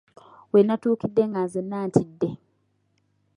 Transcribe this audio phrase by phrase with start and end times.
[0.51, 2.29] We natuukidde nga nzenna ntidde.